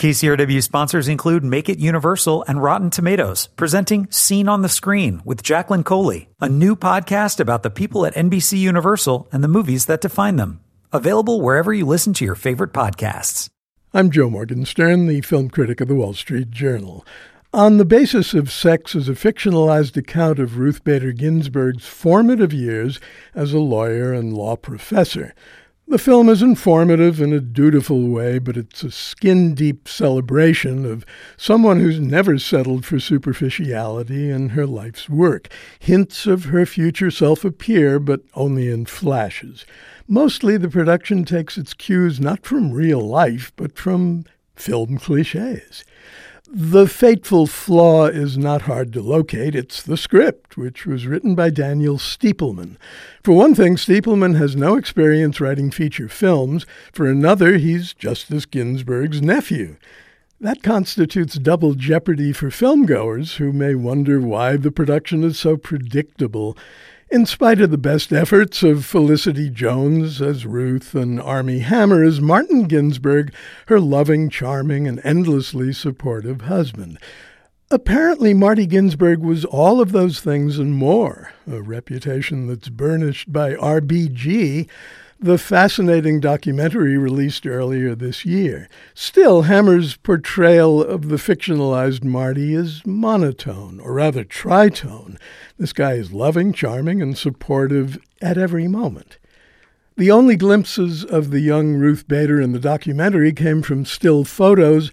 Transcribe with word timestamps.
KCRW 0.00 0.62
sponsors 0.62 1.08
include 1.08 1.44
Make 1.44 1.68
It 1.68 1.78
Universal 1.78 2.42
and 2.48 2.62
Rotten 2.62 2.88
Tomatoes, 2.88 3.48
presenting 3.56 4.10
Scene 4.10 4.48
on 4.48 4.62
the 4.62 4.68
Screen 4.70 5.20
with 5.26 5.42
Jacqueline 5.42 5.84
Coley, 5.84 6.30
a 6.40 6.48
new 6.48 6.74
podcast 6.74 7.38
about 7.38 7.62
the 7.62 7.68
people 7.68 8.06
at 8.06 8.14
NBC 8.14 8.56
Universal 8.56 9.28
and 9.30 9.44
the 9.44 9.48
movies 9.48 9.84
that 9.84 10.00
define 10.00 10.36
them. 10.36 10.60
Available 10.90 11.42
wherever 11.42 11.74
you 11.74 11.84
listen 11.84 12.14
to 12.14 12.24
your 12.24 12.34
favorite 12.34 12.72
podcasts. 12.72 13.50
I'm 13.92 14.10
Joe 14.10 14.30
Morgenstern, 14.30 15.06
the 15.06 15.20
film 15.20 15.50
critic 15.50 15.82
of 15.82 15.88
the 15.88 15.96
Wall 15.96 16.14
Street 16.14 16.50
Journal. 16.50 17.04
On 17.52 17.76
the 17.76 17.84
basis 17.84 18.32
of 18.32 18.50
Sex 18.50 18.94
is 18.94 19.06
a 19.06 19.12
fictionalized 19.12 19.98
account 19.98 20.38
of 20.38 20.56
Ruth 20.56 20.82
Bader 20.82 21.12
Ginsburg's 21.12 21.84
formative 21.84 22.54
years 22.54 23.00
as 23.34 23.52
a 23.52 23.58
lawyer 23.58 24.14
and 24.14 24.32
law 24.32 24.56
professor. 24.56 25.34
The 25.90 25.98
film 25.98 26.28
is 26.28 26.40
informative 26.40 27.20
in 27.20 27.32
a 27.32 27.40
dutiful 27.40 28.06
way, 28.10 28.38
but 28.38 28.56
it's 28.56 28.84
a 28.84 28.92
skin 28.92 29.56
deep 29.56 29.88
celebration 29.88 30.86
of 30.86 31.04
someone 31.36 31.80
who's 31.80 31.98
never 31.98 32.38
settled 32.38 32.86
for 32.86 33.00
superficiality 33.00 34.30
in 34.30 34.50
her 34.50 34.68
life's 34.68 35.08
work. 35.08 35.48
Hints 35.80 36.28
of 36.28 36.44
her 36.44 36.64
future 36.64 37.10
self 37.10 37.44
appear, 37.44 37.98
but 37.98 38.20
only 38.34 38.68
in 38.68 38.86
flashes. 38.86 39.66
Mostly, 40.06 40.56
the 40.56 40.68
production 40.68 41.24
takes 41.24 41.58
its 41.58 41.74
cues 41.74 42.20
not 42.20 42.46
from 42.46 42.70
real 42.70 43.00
life, 43.00 43.52
but 43.56 43.76
from 43.76 44.26
film 44.60 44.98
cliches. 44.98 45.84
The 46.52 46.88
fateful 46.88 47.46
flaw 47.46 48.06
is 48.06 48.36
not 48.36 48.62
hard 48.62 48.92
to 48.94 49.00
locate. 49.00 49.54
It's 49.54 49.82
the 49.82 49.96
script, 49.96 50.56
which 50.56 50.84
was 50.84 51.06
written 51.06 51.36
by 51.36 51.50
Daniel 51.50 51.96
Stiepleman. 51.96 52.76
For 53.22 53.32
one 53.32 53.54
thing, 53.54 53.76
Stiepleman 53.76 54.36
has 54.36 54.56
no 54.56 54.74
experience 54.74 55.40
writing 55.40 55.70
feature 55.70 56.08
films. 56.08 56.66
For 56.92 57.06
another, 57.06 57.56
he's 57.56 57.94
Justice 57.94 58.46
Ginsburg's 58.46 59.22
nephew. 59.22 59.76
That 60.40 60.64
constitutes 60.64 61.34
double 61.34 61.74
jeopardy 61.74 62.32
for 62.32 62.48
filmgoers 62.48 63.36
who 63.36 63.52
may 63.52 63.76
wonder 63.76 64.20
why 64.20 64.56
the 64.56 64.72
production 64.72 65.22
is 65.22 65.38
so 65.38 65.56
predictable 65.56 66.56
in 67.10 67.26
spite 67.26 67.60
of 67.60 67.70
the 67.72 67.78
best 67.78 68.12
efforts 68.12 68.62
of 68.62 68.84
Felicity 68.84 69.50
Jones 69.50 70.22
as 70.22 70.46
Ruth 70.46 70.94
and 70.94 71.20
Armie 71.20 71.58
Hammer 71.58 72.04
as 72.04 72.20
Martin 72.20 72.64
Ginsburg, 72.64 73.34
her 73.66 73.80
loving, 73.80 74.30
charming, 74.30 74.86
and 74.86 75.00
endlessly 75.02 75.72
supportive 75.72 76.42
husband. 76.42 76.98
Apparently, 77.68 78.32
Marty 78.32 78.64
Ginsburg 78.64 79.20
was 79.20 79.44
all 79.44 79.80
of 79.80 79.90
those 79.90 80.20
things 80.20 80.58
and 80.58 80.72
more, 80.72 81.32
a 81.50 81.60
reputation 81.60 82.46
that's 82.46 82.68
burnished 82.68 83.32
by 83.32 83.54
RBG, 83.54 84.68
the 85.22 85.36
fascinating 85.36 86.18
documentary 86.18 86.96
released 86.96 87.46
earlier 87.46 87.94
this 87.94 88.24
year. 88.24 88.70
Still, 88.94 89.42
Hammer's 89.42 89.96
portrayal 89.98 90.82
of 90.82 91.10
the 91.10 91.16
fictionalized 91.16 92.02
Marty 92.02 92.54
is 92.54 92.86
monotone, 92.86 93.80
or 93.80 93.92
rather 93.92 94.24
tritone. 94.24 95.18
This 95.58 95.74
guy 95.74 95.92
is 95.92 96.10
loving, 96.10 96.54
charming, 96.54 97.02
and 97.02 97.18
supportive 97.18 97.98
at 98.22 98.38
every 98.38 98.66
moment. 98.66 99.18
The 99.98 100.10
only 100.10 100.36
glimpses 100.36 101.04
of 101.04 101.30
the 101.30 101.40
young 101.40 101.74
Ruth 101.74 102.08
Bader 102.08 102.40
in 102.40 102.52
the 102.52 102.58
documentary 102.58 103.34
came 103.34 103.60
from 103.60 103.84
still 103.84 104.24
photos 104.24 104.90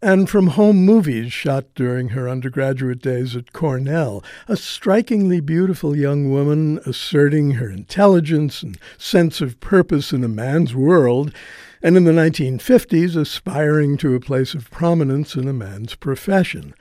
and 0.00 0.30
from 0.30 0.48
home 0.48 0.84
movies 0.84 1.32
shot 1.32 1.64
during 1.74 2.10
her 2.10 2.28
undergraduate 2.28 3.02
days 3.02 3.34
at 3.34 3.52
Cornell, 3.52 4.22
a 4.46 4.56
strikingly 4.56 5.40
beautiful 5.40 5.96
young 5.96 6.30
woman 6.30 6.78
asserting 6.86 7.52
her 7.52 7.68
intelligence 7.68 8.62
and 8.62 8.78
sense 8.96 9.40
of 9.40 9.58
purpose 9.60 10.12
in 10.12 10.22
a 10.22 10.28
man's 10.28 10.74
world, 10.74 11.32
and 11.82 11.96
in 11.96 12.04
the 12.04 12.12
1950s 12.12 13.16
aspiring 13.16 13.96
to 13.98 14.14
a 14.14 14.20
place 14.20 14.54
of 14.54 14.70
prominence 14.70 15.34
in 15.34 15.46
a 15.46 15.52
man's 15.52 15.94
profession. 15.94 16.74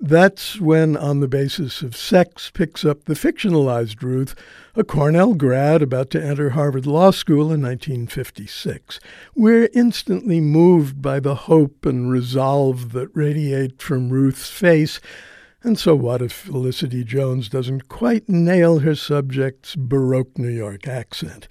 That's 0.00 0.60
when 0.60 0.96
On 0.96 1.20
the 1.20 1.28
Basis 1.28 1.80
of 1.80 1.96
Sex 1.96 2.50
picks 2.50 2.84
up 2.84 3.04
the 3.04 3.14
fictionalized 3.14 4.02
Ruth, 4.02 4.34
a 4.74 4.84
Cornell 4.84 5.34
grad 5.34 5.82
about 5.82 6.10
to 6.10 6.22
enter 6.22 6.50
Harvard 6.50 6.84
Law 6.84 7.10
School 7.10 7.52
in 7.52 7.62
1956. 7.62 9.00
We're 9.34 9.70
instantly 9.72 10.40
moved 10.40 11.00
by 11.00 11.20
the 11.20 11.34
hope 11.34 11.86
and 11.86 12.10
resolve 12.10 12.92
that 12.92 13.08
radiate 13.14 13.80
from 13.80 14.10
Ruth's 14.10 14.50
face. 14.50 15.00
And 15.62 15.78
so, 15.78 15.94
what 15.94 16.20
if 16.20 16.32
Felicity 16.32 17.04
Jones 17.04 17.48
doesn't 17.48 17.88
quite 17.88 18.28
nail 18.28 18.80
her 18.80 18.94
subject's 18.94 19.74
Baroque 19.76 20.36
New 20.36 20.48
York 20.48 20.86
accent? 20.86 21.48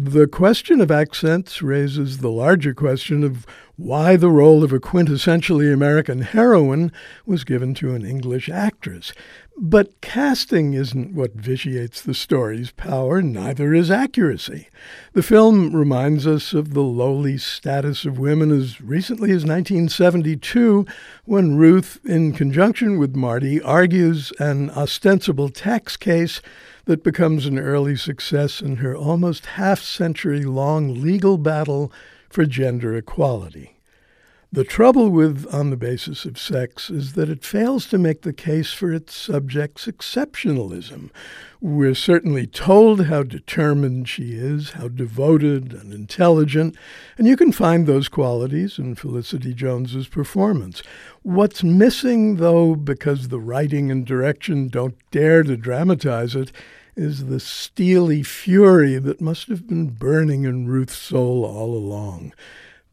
The 0.00 0.28
question 0.28 0.80
of 0.80 0.92
accents 0.92 1.60
raises 1.60 2.18
the 2.18 2.30
larger 2.30 2.72
question 2.72 3.24
of 3.24 3.44
why 3.78 4.16
the 4.16 4.28
role 4.28 4.64
of 4.64 4.72
a 4.72 4.80
quintessentially 4.80 5.72
American 5.72 6.20
heroine 6.22 6.90
was 7.24 7.44
given 7.44 7.74
to 7.74 7.94
an 7.94 8.04
English 8.04 8.48
actress. 8.48 9.12
But 9.56 10.00
casting 10.00 10.74
isn't 10.74 11.14
what 11.14 11.34
vitiates 11.34 12.02
the 12.02 12.12
story's 12.12 12.72
power, 12.72 13.22
neither 13.22 13.72
is 13.72 13.88
accuracy. 13.88 14.68
The 15.12 15.22
film 15.22 15.76
reminds 15.76 16.26
us 16.26 16.52
of 16.52 16.74
the 16.74 16.82
lowly 16.82 17.38
status 17.38 18.04
of 18.04 18.18
women 18.18 18.50
as 18.50 18.80
recently 18.80 19.30
as 19.30 19.44
1972, 19.44 20.84
when 21.24 21.56
Ruth, 21.56 22.00
in 22.04 22.32
conjunction 22.32 22.98
with 22.98 23.14
Marty, 23.14 23.62
argues 23.62 24.32
an 24.40 24.70
ostensible 24.70 25.50
tax 25.50 25.96
case 25.96 26.42
that 26.86 27.04
becomes 27.04 27.46
an 27.46 27.60
early 27.60 27.94
success 27.94 28.60
in 28.60 28.76
her 28.76 28.96
almost 28.96 29.46
half 29.46 29.80
century 29.80 30.42
long 30.42 31.00
legal 31.00 31.38
battle 31.38 31.92
for 32.28 32.44
gender 32.44 32.96
equality. 32.96 33.78
The 34.50 34.64
trouble 34.64 35.10
with 35.10 35.46
On 35.52 35.68
the 35.68 35.76
Basis 35.76 36.24
of 36.24 36.38
Sex 36.38 36.88
is 36.88 37.12
that 37.12 37.28
it 37.28 37.44
fails 37.44 37.84
to 37.88 37.98
make 37.98 38.22
the 38.22 38.32
case 38.32 38.72
for 38.72 38.90
its 38.90 39.14
subject's 39.14 39.84
exceptionalism. 39.84 41.10
We're 41.60 41.94
certainly 41.94 42.46
told 42.46 43.06
how 43.06 43.24
determined 43.24 44.08
she 44.08 44.32
is, 44.32 44.70
how 44.70 44.88
devoted 44.88 45.74
and 45.74 45.92
intelligent, 45.92 46.76
and 47.18 47.26
you 47.26 47.36
can 47.36 47.52
find 47.52 47.86
those 47.86 48.08
qualities 48.08 48.78
in 48.78 48.94
Felicity 48.94 49.52
Jones's 49.52 50.08
performance. 50.08 50.82
What's 51.20 51.62
missing, 51.62 52.36
though, 52.36 52.74
because 52.74 53.28
the 53.28 53.40
writing 53.40 53.90
and 53.90 54.06
direction 54.06 54.68
don't 54.68 54.96
dare 55.10 55.42
to 55.42 55.58
dramatize 55.58 56.34
it, 56.34 56.52
is 56.98 57.26
the 57.26 57.38
steely 57.38 58.24
fury 58.24 58.98
that 58.98 59.20
must 59.20 59.48
have 59.48 59.68
been 59.68 59.88
burning 59.88 60.42
in 60.42 60.66
Ruth's 60.66 60.98
soul 60.98 61.44
all 61.44 61.72
along. 61.72 62.34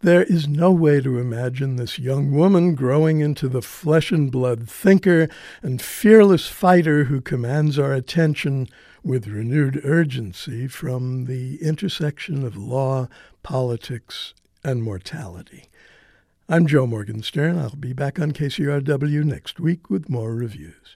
There 0.02 0.24
is 0.24 0.48
no 0.48 0.72
way 0.72 1.02
to 1.02 1.18
imagine 1.18 1.76
this 1.76 1.98
young 1.98 2.32
woman 2.32 2.76
growing 2.76 3.20
into 3.20 3.50
the 3.50 3.64
flesh 3.64 4.12
and 4.12 4.32
blood 4.32 4.70
thinker 4.70 5.28
and 5.64 5.82
fearless 5.82 6.48
fighter 6.48 7.06
who 7.06 7.20
commands 7.20 7.80
our 7.80 7.94
attention 7.94 8.68
with 9.04 9.28
renewed 9.28 9.82
urgency 9.84 10.68
from 10.68 11.26
the 11.26 11.60
intersection 11.64 12.46
of 12.46 12.56
law, 12.56 13.08
politics, 13.42 14.36
and 14.64 14.84
mortality. 14.84 15.66
I'm 16.48 16.68
Joe 16.68 16.86
Morgenstern. 16.86 17.58
I'll 17.58 17.72
be 17.72 17.94
back 17.94 18.20
on 18.20 18.34
KCRW 18.34 19.24
next 19.24 19.60
week 19.60 19.90
with 19.90 20.10
more 20.10 20.36
reviews. 20.36 20.96